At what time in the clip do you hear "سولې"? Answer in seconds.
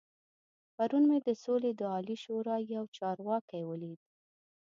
1.43-1.71